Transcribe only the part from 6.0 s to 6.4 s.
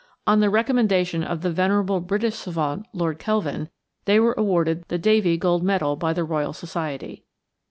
the